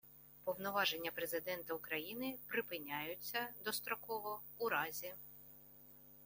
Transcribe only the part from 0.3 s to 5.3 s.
Повноваження Президента України припиняються достроково у разі: